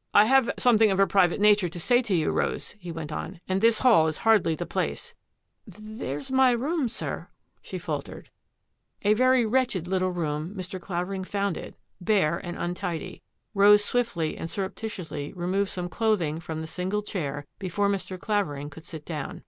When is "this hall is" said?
3.62-4.18